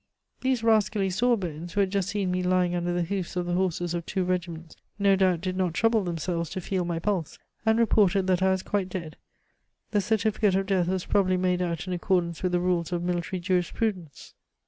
These 0.41 0.63
rascally 0.63 1.11
saw 1.11 1.35
bones, 1.35 1.73
who 1.73 1.79
had 1.79 1.91
just 1.91 2.09
seen 2.09 2.31
me 2.31 2.41
lying 2.41 2.73
under 2.73 2.91
the 2.91 3.03
hoofs 3.03 3.35
of 3.35 3.45
the 3.45 3.53
horses 3.53 3.93
of 3.93 4.03
two 4.07 4.23
regiments, 4.23 4.75
no 4.97 5.15
doubt 5.15 5.41
did 5.41 5.55
not 5.55 5.75
trouble 5.75 6.03
themselves 6.03 6.49
to 6.49 6.59
feel 6.59 6.83
my 6.83 6.97
pulse, 6.97 7.37
and 7.67 7.77
reported 7.77 8.25
that 8.25 8.41
I 8.41 8.49
was 8.49 8.63
quite 8.63 8.89
dead. 8.89 9.15
The 9.91 10.01
certificate 10.01 10.55
of 10.55 10.65
death 10.65 10.87
was 10.87 11.05
probably 11.05 11.37
made 11.37 11.61
out 11.61 11.85
in 11.85 11.93
accordance 11.93 12.41
with 12.41 12.53
the 12.53 12.59
rules 12.59 12.91
of 12.91 13.03
military 13.03 13.39
jurisprudence." 13.39 14.33